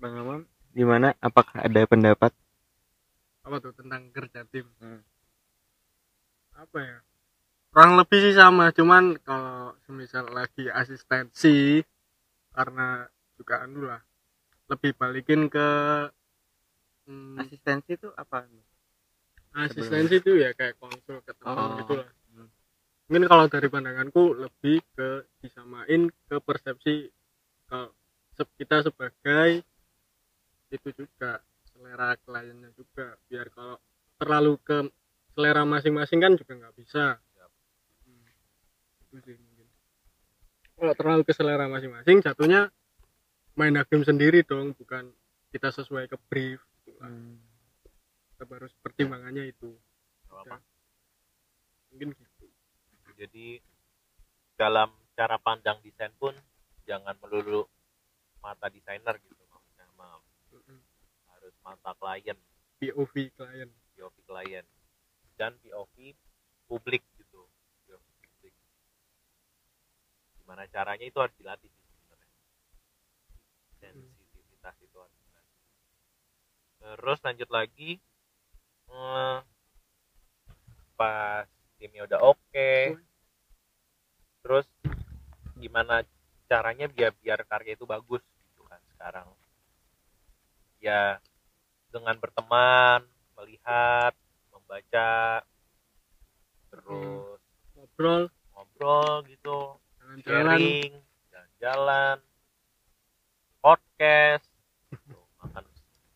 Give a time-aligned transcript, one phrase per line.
[0.00, 0.40] Bang Amam
[0.72, 2.32] gimana apakah ada pendapat
[3.44, 5.04] apa tuh tentang kerja tim Hmm.
[6.56, 6.98] apa ya
[7.70, 11.84] kurang lebih sih sama cuman kalau semisal lagi asistensi
[12.56, 13.04] karena
[13.36, 14.00] juga anu lah
[14.72, 15.68] lebih balikin ke
[17.06, 18.48] hmm, asistensi itu apa
[19.60, 21.76] asistensi itu ya kayak konsul ke teman Oh.
[21.84, 22.48] gitu lah Hmm.
[23.10, 27.10] mungkin kalau dari pandanganku lebih ke disamain ke persepsi
[28.38, 29.62] se- kita sebagai
[30.70, 33.18] itu juga selera kliennya juga.
[33.26, 33.76] Biar kalau
[34.16, 34.78] terlalu ke
[35.34, 37.18] selera masing-masing kan juga nggak bisa.
[38.06, 38.26] Hmm.
[39.10, 39.66] itu sih mungkin.
[40.80, 42.70] Kalau terlalu ke selera masing-masing jatuhnya
[43.58, 45.10] main hakim sendiri dong bukan
[45.50, 46.62] kita sesuai ke brief.
[46.86, 47.12] Gitu lah.
[48.38, 49.76] kita harus pertimbangannya itu.
[50.30, 50.62] Apa-apa.
[51.90, 52.46] mungkin gitu.
[53.18, 53.58] Jadi
[54.54, 56.32] dalam cara pandang desain pun
[56.88, 57.68] jangan melulu
[58.40, 60.80] mata desainer gitu maksudnya maaf Mm-mm.
[61.28, 62.38] harus mata klien.
[62.80, 63.70] POV klien.
[63.96, 64.66] POV klien.
[65.36, 66.14] Dan POV
[66.68, 67.42] publik gitu.
[67.86, 68.54] POV publik.
[70.40, 72.30] Gimana caranya itu harus dilatih sih sebenarnya.
[73.80, 75.58] Sensitivitas itu harus dilatih.
[76.80, 77.90] Terus lanjut lagi
[78.90, 79.38] eh,
[81.00, 81.48] pas
[81.80, 82.72] timnya udah oke
[84.44, 84.68] terus
[85.56, 86.04] gimana
[86.44, 89.28] caranya biar biar karya itu bagus gitu kan sekarang.
[90.80, 91.20] Ya
[91.90, 93.02] dengan berteman
[93.36, 94.14] melihat
[94.54, 95.42] membaca
[96.70, 97.40] terus
[97.74, 98.30] ngobrol.
[98.54, 99.58] ngobrol gitu
[99.98, 100.22] jalan-jalan.
[100.22, 100.92] sharing
[101.30, 102.16] jalan-jalan
[103.60, 104.46] podcast
[104.94, 105.64] gitu, makan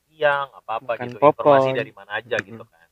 [0.08, 1.18] siang apa apa Makan gitu.
[1.18, 1.58] popcorn.
[1.60, 2.88] informasi dari mana aja gitu kan.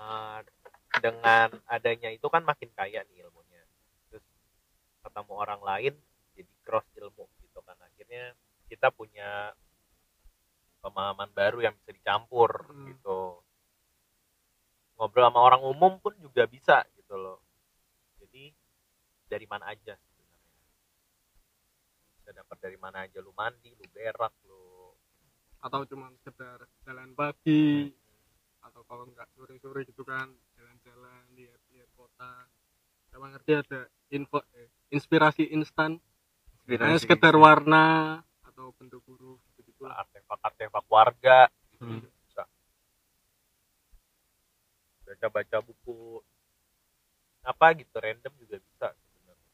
[0.00, 0.38] Eh,
[1.04, 3.62] dengan adanya itu kan makin kaya nih ilmunya.
[4.08, 4.24] Terus
[5.04, 5.94] ketemu orang lain
[6.34, 7.76] jadi cross ilmu gitu kan.
[7.84, 8.32] Akhirnya
[8.66, 9.52] kita punya
[10.80, 12.88] pemahaman baru yang bisa dicampur Hmm.
[12.92, 13.40] gitu.
[14.96, 17.40] Ngobrol sama orang umum pun juga bisa gitu loh.
[18.20, 18.52] Jadi
[19.28, 20.44] dari mana aja sebenarnya?
[22.20, 23.18] Bisa dapat dari mana aja?
[23.24, 24.92] Lu mandi lu berak lu
[25.60, 27.92] atau cuma sekedar jalan pagi
[28.60, 32.48] atau kalau nggak sore-sore gitu kan jalan-jalan lihat-lihat kota.
[33.12, 36.00] Sama ngerti ada info eh, inspirasi instan.
[36.68, 39.40] Hanya sekedar warna atau bentuk huruf
[39.88, 41.48] artefak-artefak warga.
[41.72, 42.04] Gitu Hmm.
[42.26, 42.44] bisa.
[45.06, 46.20] Baca-baca buku.
[47.40, 49.52] Apa gitu random juga bisa sebenarnya.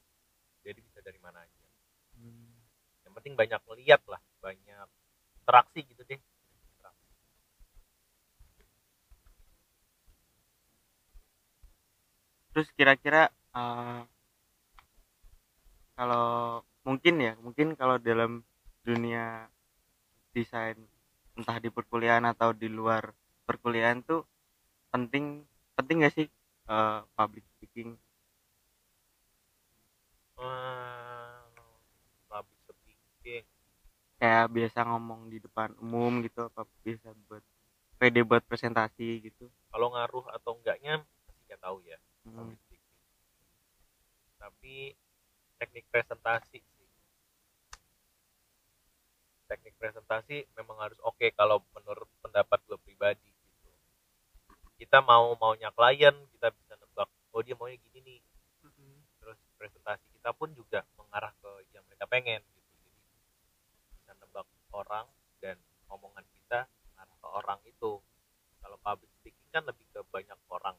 [0.67, 1.65] Jadi bisa dari mana aja.
[3.07, 4.89] Yang penting banyak melihat lah banyak
[5.43, 6.19] interaksi gitu deh.
[6.19, 7.07] Interaksi.
[12.57, 14.01] terus kira-kira eh,
[15.93, 18.41] kalau mungkin ya mungkin kalau dalam
[20.37, 20.77] desain
[21.39, 23.03] entah di perkuliahan atau di luar
[23.49, 24.21] perkuliahan tuh
[24.93, 25.25] penting
[25.77, 26.27] penting gak sih
[26.73, 27.91] eh, public speaking?
[30.37, 31.41] Hmm,
[32.29, 33.45] public speaking.
[34.21, 37.45] Kayak biasa ngomong di depan umum gitu apa biasa buat
[37.97, 39.49] pede buat presentasi gitu.
[39.73, 41.99] Kalau ngaruh atau enggaknya masih nggak tahu ya
[42.29, 42.37] Hmm.
[42.37, 42.95] public speaking.
[44.37, 44.75] Tapi
[45.57, 46.61] teknik presentasi
[49.47, 53.71] teknik presentasi memang harus oke kalau menurut pendapat gue pribadi gitu.
[54.77, 58.21] Kita mau maunya klien kita bisa nebak oh dia maunya gini nih.
[59.23, 62.75] Terus presentasi kita pun juga mengarah ke yang mereka pengen gitu.
[63.71, 65.07] Jadi bisa nebak orang
[65.39, 65.57] dan
[65.89, 68.03] omongan kita mengarah ke orang itu.
[68.61, 70.75] Kalau public speaking kan lebih ke banyak orang.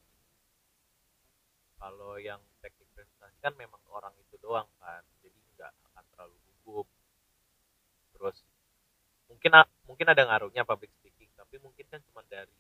[1.77, 6.35] Kalau yang teknik presentasi kan memang orang itu doang kan jadi nggak akan terlalu
[6.65, 6.87] gugup.
[8.17, 8.43] Terus
[9.37, 9.53] mungkin
[9.85, 12.57] mungkin ada ngaruhnya public speaking tapi mungkin kan cuma dari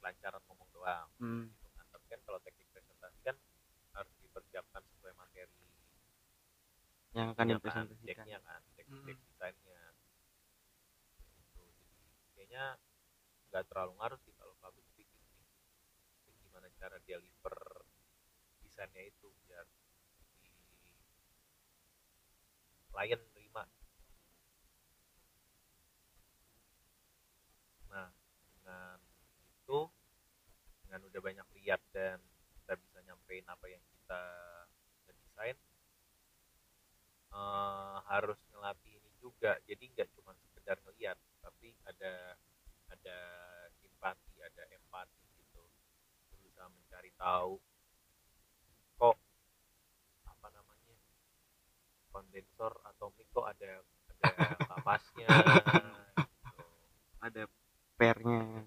[0.00, 1.52] kelancaran ngomong doang Hmm.
[1.52, 3.36] gitu kan tapi kan kalau teknik presentasi kan
[3.92, 5.68] harus dipersiapkan sesuai materi
[7.12, 9.04] yang akan Iya kan, dipresentasikan decknya kan deck, Hmm.
[9.04, 11.60] deck desainnya gitu.
[11.60, 11.76] jadi
[12.32, 12.64] kayaknya
[13.52, 15.44] nggak terlalu ngaruh sih kalau public speaking sih
[16.40, 17.56] gimana cara deliver
[18.64, 19.68] desainnya itu biar
[20.40, 20.48] di
[22.88, 23.68] klien terima
[27.92, 28.08] nah
[28.56, 28.96] dengan
[29.52, 29.80] itu
[30.88, 32.16] dengan udah banyak lihat dan
[32.56, 34.22] kita bisa nyampein apa yang kita
[35.12, 35.56] desain
[37.36, 39.60] eh, harus ngelatih ini juga.
[39.68, 42.32] Jadi nggak cuma sekedar ngeliat tapi ada
[42.88, 43.18] ada
[43.76, 45.60] simpati ada empati gitu.
[46.32, 47.60] Berusaha mencari tahu
[48.96, 49.16] kok
[50.24, 50.96] apa namanya
[52.08, 53.84] kondensor atau mic kok ada
[54.16, 55.88] ada kamasnya gitu.
[57.20, 57.42] ada
[58.00, 58.64] pernya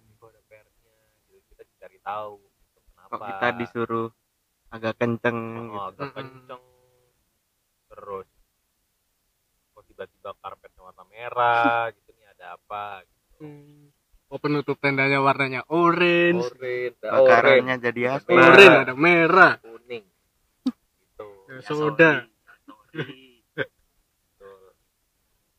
[2.05, 2.37] tahu
[2.85, 4.07] kenapa kok kita disuruh
[4.69, 6.63] agak kenceng Oh, gitu agak kenceng
[7.87, 8.27] terus
[9.71, 13.41] kok tiba-tiba karpetnya warna merah gitu nih ada apa gitu.
[13.41, 13.89] Hmm.
[14.25, 16.49] Oh penutup tendanya warnanya orange.
[16.49, 18.49] orange bakarannya jadi apa Merah.
[18.51, 19.53] Orange ada merah.
[19.61, 20.05] kuning
[20.99, 22.11] gitu Ya, soda.
[22.95, 24.49] Gitu.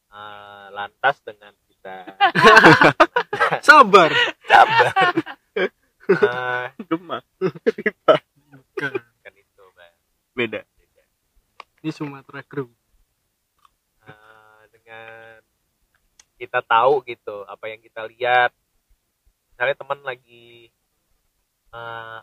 [0.09, 2.17] Ah, lantas dengan kita
[3.67, 4.11] Sabar.
[4.43, 4.87] sabar
[6.17, 8.93] Ah, gemak Bukan.
[9.21, 9.95] kan itu Bang.
[10.33, 11.03] beda Beda.
[11.79, 12.77] Ini Sumatera Group.
[14.05, 15.41] Ah, dengan
[16.37, 18.53] kita tahu gitu apa yang kita lihat.
[19.49, 20.69] Misalnya teman lagi
[21.73, 22.19] eh,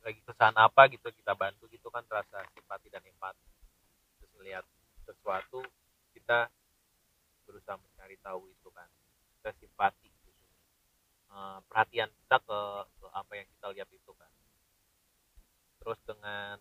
[0.00, 3.44] lagi kesan apa gitu kita bantu gitu kan rasa simpati dan empati.
[4.16, 4.64] Terus melihat
[5.04, 5.60] sesuatu
[6.16, 6.48] kita
[7.44, 8.88] berusaha mencari tahu itu kan
[9.36, 10.32] kita simpati gitu.
[11.28, 14.32] Eh, perhatian kita ke, ke apa yang kita lihat itu kan.
[15.84, 16.56] Terus dengan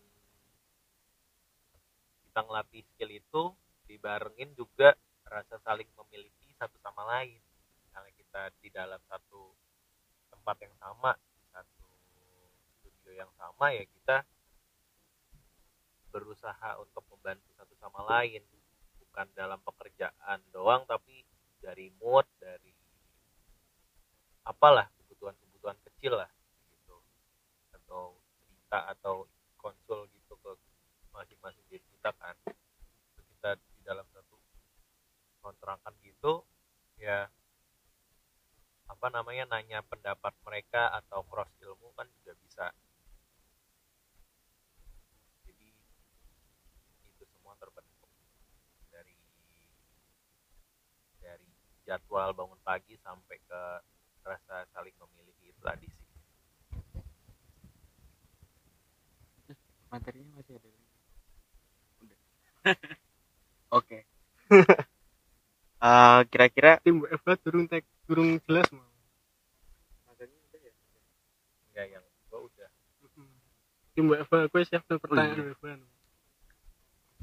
[2.34, 3.44] kita ngelatih skill itu
[3.86, 4.98] dibarengin juga
[5.30, 7.38] rasa saling memiliki satu sama lain.
[7.86, 9.54] Misalnya kita di dalam satu
[10.34, 11.14] tempat yang sama
[11.54, 11.86] satu
[12.74, 14.26] studio yang sama ya kita
[16.10, 18.42] berusaha untuk membantu satu sama lain.
[18.98, 21.22] Bukan dalam pekerjaan doang tapi
[21.62, 22.74] dari mood dari
[24.50, 26.34] apalah kebutuhan-kebutuhan kecil lah
[26.74, 26.98] gitu.
[27.78, 29.30] Atau cerita atau
[29.62, 30.58] konsul gitu ke
[31.14, 32.36] masing-masing diri kita kan
[33.16, 34.36] kita di dalam satu
[35.40, 36.42] kontrakan gitu
[36.98, 37.30] ya
[39.04, 42.72] apa namanya nanya pendapat mereka atau cross ilmu kan juga bisa.
[45.44, 45.76] Jadi
[47.12, 48.08] itu semua terbentuk
[48.88, 49.12] dari
[51.20, 51.52] dari
[51.84, 53.62] jadwal bangun pagi sampai ke
[54.24, 56.08] rasa saling memiliki itu tadi sih
[59.92, 60.96] materinya masih ada lagi.
[62.08, 62.20] Udah.
[63.84, 64.00] Oke.
[65.84, 68.94] Eh, kira-kira Tim WFH durung tek durung jelas mau.
[71.74, 72.70] enggak yang gua udah
[73.94, 75.44] Tim WFH gue siap tuh pertanyaan iya.
[75.52, 75.68] WFH.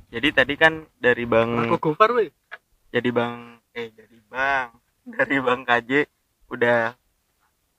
[0.09, 2.31] jadi tadi kan dari bang Aku Gofar weh.
[2.91, 4.67] jadi bang eh jadi bang
[5.17, 5.91] dari bang KJ
[6.49, 6.95] udah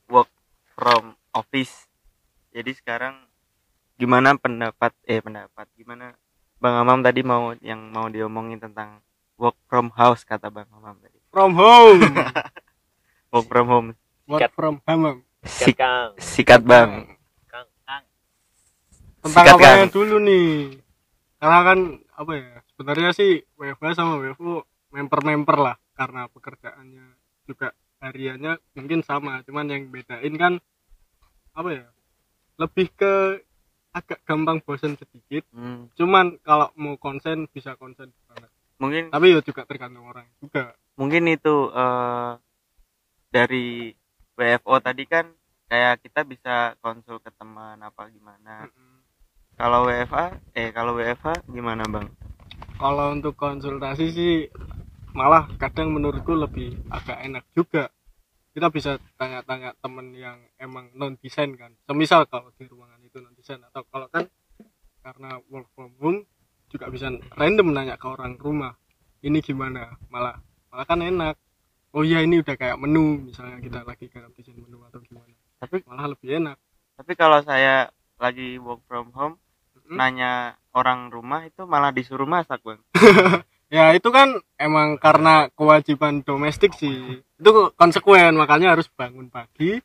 [0.08, 0.32] work
[0.74, 1.88] from office
[2.50, 3.16] jadi sekarang
[3.96, 6.16] gimana pendapat eh pendapat gimana
[6.58, 9.00] bang Amam tadi mau yang mau diomongin tentang
[9.36, 12.04] work from house kata bang Amam tadi From home.
[13.32, 13.90] work from home
[14.26, 14.52] Work Sikat.
[14.52, 15.24] from home.
[15.42, 17.08] Sik- Kang sikat bang
[19.22, 20.50] Tentang Sikat, apa yang dulu nih?
[21.38, 21.80] Karena kan
[22.16, 22.50] apa ya?
[22.72, 27.06] Sebenarnya sih WFH sama WFO member-member lah karena pekerjaannya
[27.46, 30.54] juga hariannya mungkin sama, cuman yang bedain kan
[31.54, 31.86] apa ya?
[32.58, 33.14] Lebih ke
[33.92, 35.46] agak gampang bosen sedikit.
[35.52, 38.50] Hmm, Cuman kalau mau konsen bisa konsen banget.
[38.78, 40.74] mungkin Tapi ya juga tergantung orang juga.
[40.96, 42.32] mungkin itu eh,
[43.30, 43.94] dari
[44.34, 45.30] WFO tadi kan
[45.68, 48.91] kayak kita bisa konsul ke teman apa gimana Mm-mm.
[49.62, 50.26] Kalau WFA
[50.58, 52.10] eh kalau WFH gimana bang
[52.82, 54.34] Kalau untuk konsultasi sih
[55.14, 57.94] malah kadang menurutku lebih agak enak juga.
[58.58, 61.78] Kita bisa tanya-tanya temen yang emang non desain kan.
[61.86, 64.26] Semisal kalau di ruangan itu non desain atau kalau kan
[65.06, 66.26] karena work from home
[66.74, 68.74] juga bisa random nanya ke orang rumah.
[69.22, 70.02] Ini gimana?
[70.10, 70.42] Malah
[70.74, 71.38] malah kan enak.
[71.94, 75.38] Oh iya ini udah kayak menu misalnya kita lagi garap desain menu atau gimana.
[75.62, 76.58] Tapi- malah lebih enak.
[76.98, 77.90] tapi kalau saya
[78.22, 79.42] lagi work from home
[79.92, 80.00] Mm-mm.
[80.00, 82.80] nanya orang rumah itu malah disuruh masak bang
[83.72, 87.24] Ya itu kan emang karena kewajiban domestik sih.
[87.40, 89.80] Itu konsekuen makanya harus bangun pagi.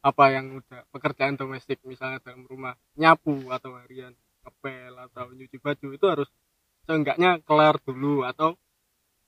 [0.00, 5.88] Apa yang udah pekerjaan domestik misalnya dalam rumah nyapu atau harian ngepel atau nyuci baju
[5.92, 6.32] itu harus
[6.88, 8.56] seenggaknya kelar dulu atau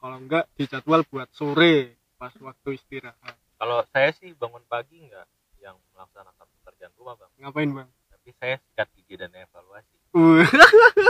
[0.01, 3.37] kalau enggak dijadwal buat sore pas waktu istirahat.
[3.61, 5.29] kalau saya sih bangun pagi enggak
[5.61, 7.89] yang melaksanakan pekerjaan rumah bang Ngapain bang?
[8.09, 10.45] tapi saya sikat gigi dan evaluasi Uh,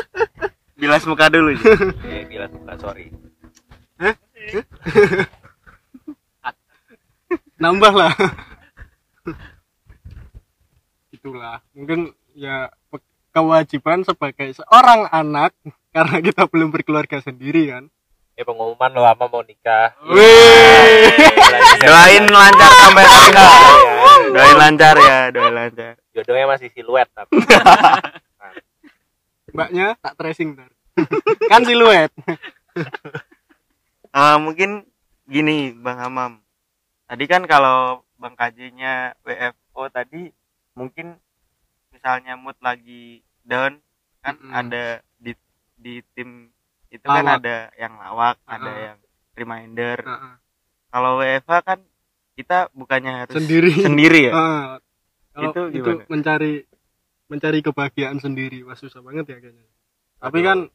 [0.80, 1.66] bilas muka dulu Ji.
[2.06, 3.11] eh bila suka sorry.
[7.59, 8.14] Nambah lah.
[11.11, 11.62] Itulah.
[11.75, 12.71] Mungkin ya
[13.30, 15.54] kewajiban sebagai seorang anak
[15.90, 17.87] karena kita belum berkeluarga sendiri kan.
[18.32, 19.92] eh pengumuman lo apa mau nikah.
[20.09, 21.12] Wih.
[21.85, 23.50] doain lancar sampai tanggal
[24.32, 25.94] doain lancar ya doain lancar.
[26.16, 27.35] Jodohnya masih siluet tapi
[29.52, 30.71] Mbaknya tak tracing ntar.
[31.50, 32.12] kan siluet.
[34.12, 34.85] Eh, mungkin
[35.25, 36.32] gini Bang Hamam.
[37.04, 40.30] Tadi kan kalau Bang KJ-nya WFO tadi
[40.73, 41.18] mungkin
[41.90, 43.76] misalnya mood lagi down
[44.21, 44.52] kan Mm-mm.
[44.54, 44.85] ada
[45.18, 45.35] di
[45.75, 46.49] di tim
[46.88, 47.40] itu kan Lawak.
[47.42, 48.78] ada yang lawak, ada Ah.
[48.87, 48.99] yang
[49.35, 49.99] reminder.
[49.99, 50.35] Heeh.
[50.88, 51.78] Kalau WFA kan
[52.32, 53.73] kita bukannya harus Sendiri.
[53.75, 54.32] sendiri ya.
[54.32, 54.64] Ah,
[55.32, 56.04] kalau Itu itu, gimana?
[56.06, 56.52] mencari
[57.33, 58.61] mencari kebahagiaan sendiri.
[58.69, 59.65] Wah susah banget ya kayaknya.
[60.21, 60.69] Tapi kan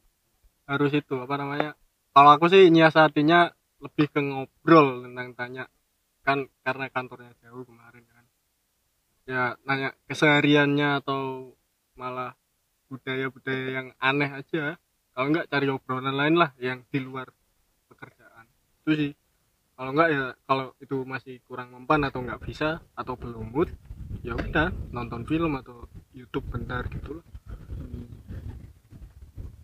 [0.65, 1.77] harus itu apa namanya
[2.17, 5.63] kalau aku sih nyiasatinya lebih ke ngobrol tentang tanya.
[6.25, 8.25] Kan karena kantornya jauh kemarin kan.
[9.29, 11.53] Ya nanya kesehariannya atau
[11.93, 12.33] malah
[12.89, 14.81] budaya-budaya yang aneh aja.
[15.13, 17.29] Kalau enggak cari obrolan lain lah yang di luar
[17.85, 18.49] pekerjaan.
[18.81, 19.11] Itu sih.
[19.77, 23.69] Kalau enggak ya kalau itu masih kurang mempan atau enggak bisa atau belum mood
[24.25, 25.85] ya udah nonton film atau
[26.17, 27.27] YouTube bentar gitu lah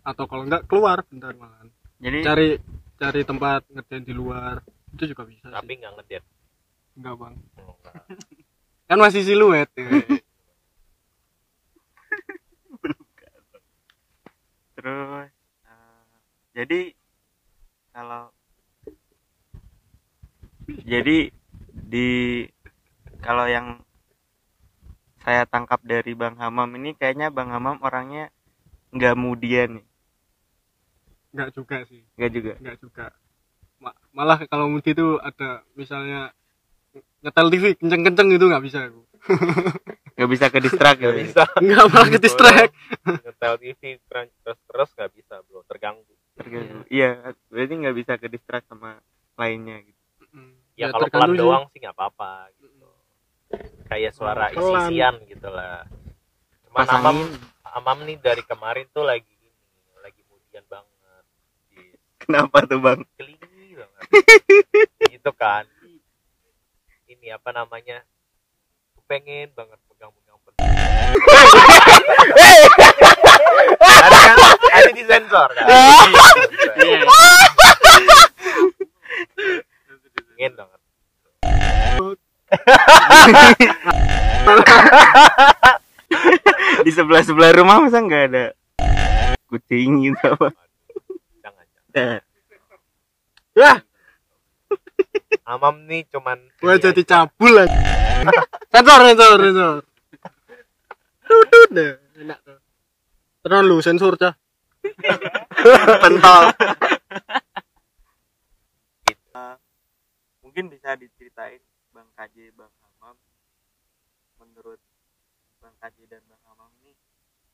[0.04, 1.72] atau kalau enggak keluar bentar malahan.
[1.96, 2.48] Jadi cari
[3.00, 4.60] cari tempat ngerjain di luar
[4.94, 6.24] itu juga bisa tapi nggak ngedet
[7.00, 7.34] enggak bang.
[7.64, 7.94] Oh, nggak.
[8.92, 9.88] kan masih siluet ya.
[14.74, 15.32] terus eh,
[16.52, 16.80] jadi
[17.96, 18.28] kalau
[20.84, 21.32] jadi
[21.72, 22.08] di
[23.24, 23.83] kalau yang
[25.24, 28.28] saya tangkap dari Bang Hamam ini kayaknya Bang Hamam orangnya
[28.92, 29.86] nggak mudian nih.
[31.34, 32.04] Enggak juga sih.
[32.14, 32.52] Nggak juga?
[32.60, 33.06] Enggak juga.
[33.82, 36.30] Ma- malah kalau mudi itu ada misalnya
[37.24, 39.02] nyetel TV kenceng-kenceng itu nggak bisa aku.
[40.14, 41.42] Nggak bisa ke distrak nggak ya bisa.
[41.58, 42.72] Nggak malah ke distract.
[43.02, 45.66] Ngetel TV terus terus nggak bisa bro.
[45.66, 46.14] Terganggu.
[46.38, 46.86] Terganggu.
[46.86, 49.02] Iya berarti nggak bisa ke distrak sama
[49.34, 49.98] lainnya gitu.
[50.78, 52.46] Ya, kalau pelan doang sih nggak apa-apa.
[52.54, 52.63] gitu
[53.88, 54.90] kayak suara Pelan.
[54.90, 55.84] isi-isian gitu lah.
[56.68, 57.52] Cuman amam pasangin.
[57.74, 59.50] Amam nih dari kemarin tuh lagi ini
[59.98, 61.24] lagi mudian banget.
[61.74, 61.82] Di
[62.22, 63.02] kenapa tuh Bang?
[63.18, 64.00] Kelingi banget.
[65.14, 65.66] Gitu kan.
[67.10, 68.06] Ini apa namanya?
[68.94, 70.64] Aku pengen banget pegang-pegang penting
[73.84, 74.36] ada kan?
[74.74, 75.66] Ada di sensor kan
[80.34, 80.80] pengen banget
[86.84, 88.52] di sebelah sebelah rumah masa nggak ada
[89.48, 90.48] kucing gitu apa?
[91.40, 92.22] Jangan jangan.
[93.54, 93.72] Ya
[95.44, 97.76] amam nih cuman gue ini jadi cabul aja
[98.72, 99.76] sensor sensor sensor.
[101.24, 102.58] Dudut deh enak tuh.
[103.44, 104.34] Terus lu sensor cah.
[106.00, 106.44] Pentol.
[110.44, 111.60] Mungkin bisa diceritain
[111.92, 112.72] Bang KJ Bang
[114.40, 114.80] Menurut
[115.60, 116.92] Bang KJ dan Bang Hamam ini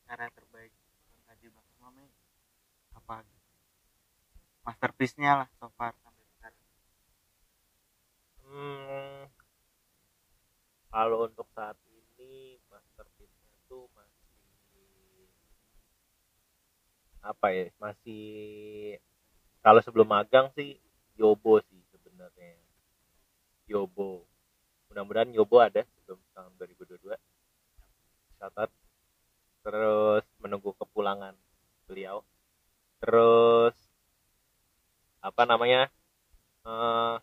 [0.07, 0.71] cara terbaik
[1.15, 2.11] Bang KJ Bang Hamam ini
[2.95, 3.27] apa?
[4.67, 6.67] Masterpiece-nya lah so far sampai sekarang.
[8.47, 9.31] Hmm,
[10.91, 15.31] kalau untuk saat ini masterpiece-nya tuh masih
[17.23, 17.67] apa ya?
[17.79, 18.23] Masih
[19.61, 20.79] kalau sebelum magang sih
[21.19, 22.59] Yobo sih sebenarnya.
[23.71, 24.30] Yobo
[24.91, 27.15] mudah-mudahan Yobo ada sebelum tahun 2022
[28.43, 28.71] catat.
[29.63, 31.39] Terus menunggu kepulangan
[31.87, 32.27] beliau.
[32.99, 33.77] Terus
[35.21, 35.87] apa namanya
[36.67, 37.17] eh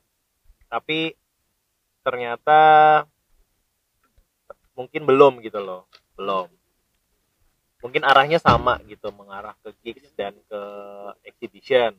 [0.70, 1.18] tapi
[2.06, 2.60] ternyata
[4.78, 6.48] mungkin belum gitu loh belum.
[7.84, 10.62] Mungkin arahnya sama gitu mengarah ke gigs dan ke
[11.28, 11.94] exhibition.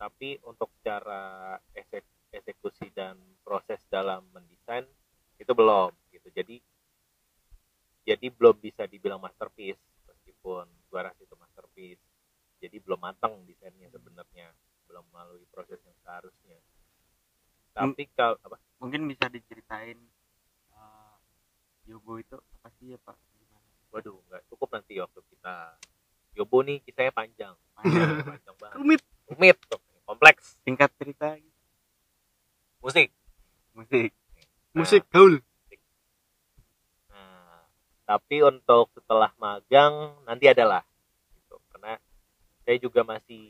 [0.00, 4.88] Tapi untuk cara eksek- eksekusi dan proses dalam mendesain
[5.36, 6.28] itu belum gitu.
[6.32, 6.56] Jadi
[8.02, 12.02] jadi belum bisa dibilang masterpiece meskipun gua rasa itu masterpiece.
[12.62, 14.50] Jadi belum matang desainnya sebenarnya
[14.88, 16.58] belum melalui proses yang seharusnya.
[17.72, 18.56] Tapi kalau apa?
[18.82, 19.96] mungkin bisa diceritain
[20.74, 21.14] eh,
[21.88, 23.16] Yobo itu apa sih ya Pak?
[23.38, 23.68] Gimana?
[23.92, 25.54] Waduh nggak cukup nanti waktu kita.
[26.32, 27.54] Yobo nih kisahnya panjang.
[27.76, 28.08] Panjang.
[28.36, 28.76] panjang banget.
[28.80, 29.02] Rumit.
[29.28, 29.58] Rumit
[30.06, 30.60] kompleks.
[30.64, 31.51] Singkat cerita gitu.
[32.82, 33.08] Musik
[33.78, 34.10] musik
[34.74, 35.38] musik gaul
[37.12, 37.62] Nah,
[38.08, 40.82] tapi untuk setelah magang nanti adalah
[41.36, 41.60] gitu.
[41.70, 42.00] Karena
[42.64, 43.44] saya juga masih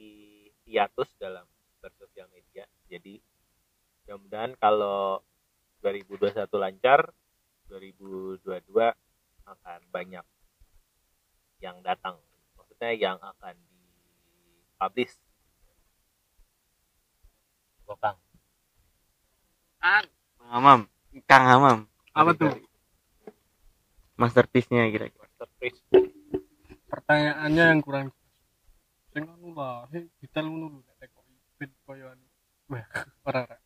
[0.66, 1.46] hiatus dalam
[1.78, 2.66] bersosial media.
[2.90, 3.22] Jadi
[4.04, 5.22] mudah-mudahan kalau
[5.80, 7.10] 2021 lancar,
[7.70, 8.42] 2022
[9.46, 10.26] akan banyak
[11.62, 12.18] yang datang.
[12.58, 13.54] Maksudnya yang akan
[14.82, 15.18] dipublish.
[19.82, 20.06] Gokang.
[20.38, 20.80] Bang Hamam
[21.26, 21.78] Kang Hamam
[22.14, 22.54] apa tuh
[24.14, 25.82] masterpiece-nya kira-kira Masterpiece.
[26.86, 28.06] pertanyaannya yang kurang
[29.10, 32.26] sing anu lah he detail ngono lho nek kok ibit koyo anu
[33.26, 33.58] Ora ora.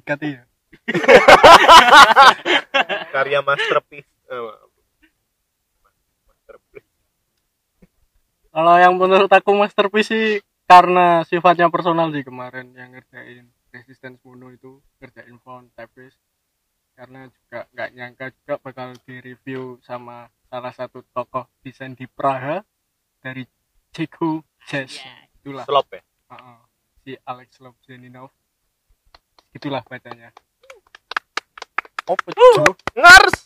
[0.00, 0.48] Dikati ya.
[3.14, 4.72] karya masterpiece maaf.
[6.24, 6.88] masterpiece
[8.48, 10.26] Kalau yang menurut aku masterpiece sih
[10.64, 16.16] karena sifatnya personal sih kemarin yang ngerjain resistance mono itu ngerjain font typist
[16.96, 22.64] karena juga nggak nyangka juga bakal di review sama salah satu tokoh desain di Praha
[23.20, 23.44] dari
[23.92, 25.04] Ceko Jazz.
[25.44, 25.68] Itulah.
[25.68, 26.02] Slop ya?
[26.32, 26.58] Heeh.
[27.06, 28.34] si Alex Lobzeninov
[29.54, 30.34] itulah bacanya.
[32.10, 33.36] Oh pecuh ngars!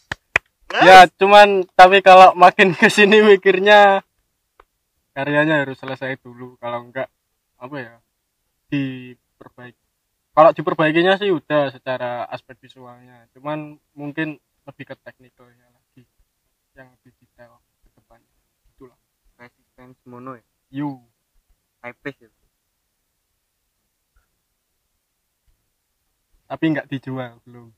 [0.80, 4.00] Ya cuman tapi kalau makin ke sini mikirnya
[5.12, 6.56] karyanya harus selesai dulu.
[6.56, 7.12] Kalau enggak
[7.60, 7.94] apa ya
[8.72, 9.79] diperbaiki
[10.40, 13.28] kalau diperbaikinya sih udah secara aspek visualnya.
[13.36, 16.08] Cuman mungkin lebih ke teknikalnya lagi
[16.72, 18.32] yang lebih detail ke depannya.
[18.72, 18.96] Itulah.
[19.36, 20.44] Resistance mono ya?
[20.72, 21.04] You
[21.84, 22.40] typist itu
[26.50, 27.70] tapi enggak dijual belum.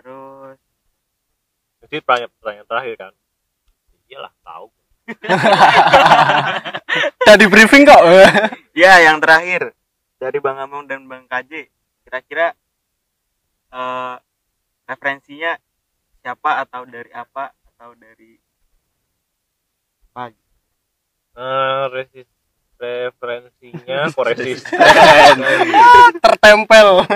[0.00, 0.58] Terus?
[1.84, 3.12] Jadi pertanyaan, pertanyaan terakhir kan?
[4.08, 4.72] Iyalah tahu
[7.24, 8.02] udah di briefing kok.
[8.74, 9.70] Ya yang terakhir.
[10.18, 11.70] Dari bang Among dan bang KJ
[12.02, 12.58] kira-kira
[13.70, 14.16] eh,
[14.90, 15.54] referensinya
[16.18, 18.34] siapa atau dari apa atau dari
[20.10, 20.34] apa?
[21.34, 22.26] Eh, resis
[22.82, 24.74] referensinya kok resisten?
[26.24, 27.06] Tertempel.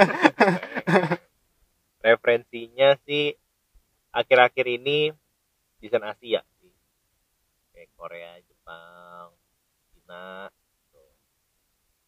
[1.98, 3.34] Referensinya sih
[4.14, 5.10] akhir-akhir ini
[5.82, 6.46] desain Asia
[7.78, 9.30] kayak Korea Jepang
[9.94, 11.02] Cina gitu.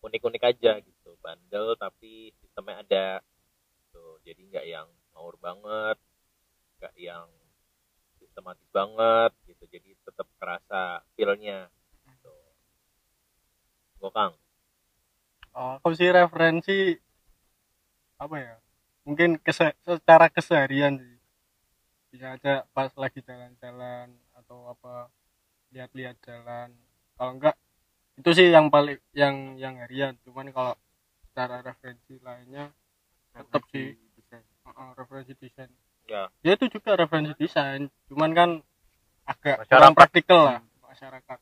[0.02, 3.08] unik-unik aja gitu bandel tapi sistemnya ada
[3.78, 4.18] gitu.
[4.26, 5.96] jadi nggak yang ngawur banget
[6.82, 7.30] nggak yang
[8.18, 11.70] sistematis banget gitu jadi tetap kerasa feelnya
[12.10, 12.34] gitu.
[14.02, 14.34] Gua Kang
[15.54, 16.94] Oh, aku sih referensi
[18.22, 18.54] apa ya?
[19.02, 21.16] Mungkin kese- secara keseharian sih.
[22.14, 25.10] Bisa aja pas lagi jalan-jalan atau apa
[25.74, 26.70] lihat-lihat jalan.
[27.16, 27.56] Kalau enggak
[28.18, 30.14] itu sih yang paling yang yang harian.
[30.26, 30.74] Cuman kalau
[31.30, 32.70] secara referensi lainnya
[33.30, 33.94] Tetep sih.
[33.94, 34.44] referensi desain.
[34.66, 35.70] uh, referensi desain.
[36.10, 37.86] ya Ya itu juga referensi desain.
[38.10, 38.50] Cuman kan
[39.24, 39.78] agak Masyarakat.
[39.78, 41.38] kurang praktikal lah masyarakat.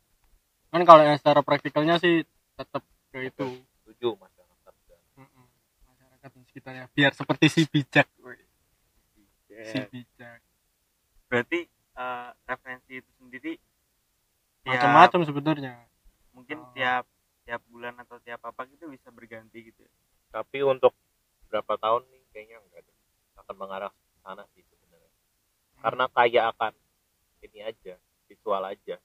[0.68, 2.22] Kan kalau yang secara praktikalnya sih
[2.54, 3.48] tetap ke itu.
[3.80, 4.72] setuju masyarakat
[5.16, 5.46] Mm-mm.
[5.88, 8.36] masyarakat di sekitarnya biar seperti si bijak woy.
[9.48, 10.44] si bijak
[11.32, 11.64] berarti
[11.96, 13.56] eh, referensi itu sendiri
[14.60, 15.72] tiap- macam-macam sebenarnya.
[16.32, 16.70] Mungkin Oh.
[16.72, 17.04] tiap
[17.42, 19.92] tiap bulan atau tiap apa gitu bisa berganti gitu ya.
[20.28, 20.92] tapi untuk
[21.48, 22.96] berapa tahun nih kayaknya enggak deh
[23.38, 25.12] akan mengarah ke sana sih sebenarnya.
[25.80, 26.72] Karena kaya akan
[27.40, 29.00] ini aja visual aja.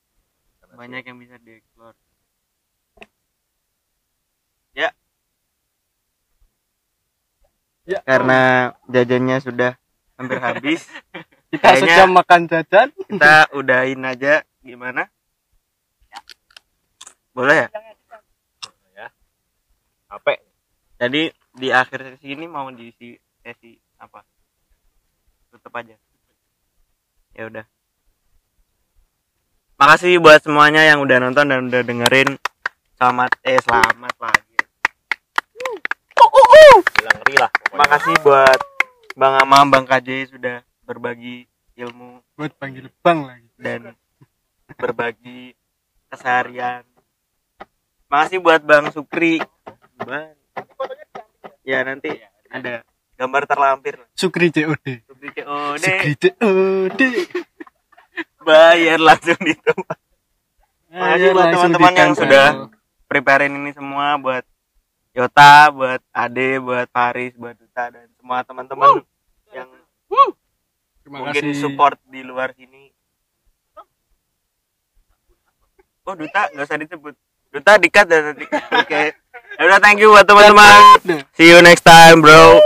[0.59, 1.95] Karena banyak yang bisa dieksplor.
[4.73, 4.89] Ya.
[8.03, 8.39] Karena
[8.85, 9.71] jajannya sudah
[10.15, 10.87] hampir habis.
[11.53, 12.87] Kita kayaknya- sejam makan jajan.
[13.05, 15.12] kita udahin aja gimana
[17.33, 17.67] boleh ya?
[18.93, 19.07] Ya.
[20.07, 20.37] Apa?
[21.01, 24.21] Jadi di akhir sesi ini mau diisi sesi apa?
[25.49, 25.97] Tutup aja.
[27.33, 27.65] Ya udah.
[29.81, 32.37] Makasih buat semuanya yang udah nonton dan udah dengerin.
[32.95, 34.53] Selamat eh selamat lagi.
[37.03, 37.77] Bilang ngeri lah pokoknya.
[37.83, 38.59] makasih buat
[39.17, 43.49] bang Amam bang KJ sudah berbagi ilmu buat panggil bang lagi.
[43.59, 43.81] dan
[44.77, 45.57] berbagi
[46.07, 46.92] keseharian
[48.13, 49.41] makasih buat bang Sukri
[49.97, 50.37] Bang.
[51.65, 51.81] ya?
[51.81, 52.13] Nanti
[52.53, 52.85] ada.
[53.17, 53.97] Gambar terlampir.
[54.13, 57.01] Sukri COD Sukri COD Sukri COD
[58.43, 59.97] bayar langsung di tempat
[60.93, 62.47] Makasih Ayo, buat teman-teman yang sudah
[63.09, 64.45] preparein ini semua buat
[65.17, 69.01] Yota, buat Ade, buat Paris, buat Duta dan semua teman-teman
[69.53, 69.69] yang
[71.01, 71.57] terima mungkin kasih.
[71.57, 72.93] support di luar sini.
[76.05, 76.53] Oh Duta?
[76.53, 77.15] Nggak usah disebut.
[77.53, 78.49] Duta dikat dan nanti.
[78.81, 79.13] Oke.
[79.53, 80.97] Ya udah thank you buat teman-teman.
[81.37, 82.57] See you next time, bro.